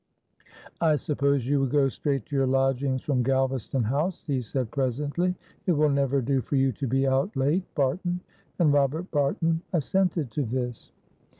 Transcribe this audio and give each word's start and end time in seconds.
"I 0.81 0.95
suppose 0.95 1.45
you 1.45 1.59
will 1.59 1.67
go 1.67 1.87
straight 1.87 2.25
to 2.25 2.35
your 2.35 2.47
lodgings 2.47 3.03
from 3.03 3.21
Galvaston 3.23 3.83
House," 3.83 4.23
he 4.25 4.41
said, 4.41 4.71
presently; 4.71 5.35
"it 5.67 5.73
will 5.73 5.91
never 5.91 6.23
do 6.23 6.41
for 6.41 6.55
you 6.55 6.71
to 6.71 6.87
be 6.87 7.05
out 7.05 7.35
late, 7.37 7.65
Barton." 7.75 8.19
And 8.57 8.73
Robert 8.73 9.11
Barton 9.11 9.61
assented 9.73 10.31
to 10.31 10.41
this. 10.41 10.91